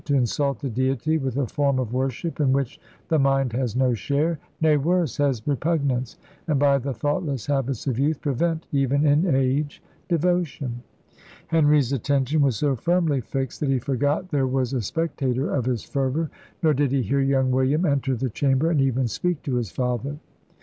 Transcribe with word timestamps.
to 0.03 0.15
insult 0.15 0.57
the 0.61 0.69
Deity 0.71 1.19
with 1.19 1.37
a 1.37 1.45
form 1.45 1.77
of 1.77 1.93
worship 1.93 2.39
in 2.39 2.51
which 2.51 2.79
the 3.09 3.19
mind 3.19 3.53
has 3.53 3.75
no 3.75 3.93
share; 3.93 4.39
nay, 4.59 4.75
worse, 4.75 5.17
has 5.17 5.45
repugnance, 5.47 6.17
and 6.47 6.57
by 6.59 6.79
the 6.79 6.91
thoughtless 6.91 7.45
habits 7.45 7.85
of 7.85 7.99
youth, 7.99 8.19
prevent, 8.19 8.65
even 8.71 9.05
in 9.05 9.27
age, 9.35 9.79
devotion." 10.09 10.81
Henry's 11.49 11.93
attention 11.93 12.41
was 12.41 12.55
so 12.55 12.75
firmly 12.75 13.21
fixed 13.21 13.59
that 13.59 13.69
he 13.69 13.77
forgot 13.77 14.29
there 14.29 14.47
was 14.47 14.73
a 14.73 14.81
spectator 14.81 15.53
of 15.53 15.65
his 15.67 15.83
fervour; 15.83 16.31
nor 16.63 16.73
did 16.73 16.91
he 16.91 17.03
hear 17.03 17.21
young 17.21 17.51
William 17.51 17.85
enter 17.85 18.15
the 18.15 18.31
chamber 18.31 18.71
and 18.71 18.81
even 18.81 19.07
speak 19.07 19.43
to 19.43 19.53
his 19.53 19.69
father. 19.69 20.17